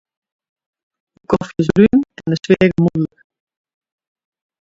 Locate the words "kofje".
1.29-1.55